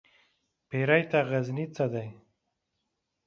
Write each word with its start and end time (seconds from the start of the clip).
پيري 0.67 1.01
ته 1.11 1.19
غزنى 1.29 1.65
څه 1.75 1.85
دى؟ 1.93 2.05